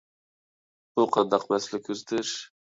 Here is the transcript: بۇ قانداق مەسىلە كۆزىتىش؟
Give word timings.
بۇ 0.97 1.05
قانداق 1.17 1.47
مەسىلە 1.53 1.83
كۆزىتىش؟ 1.91 2.37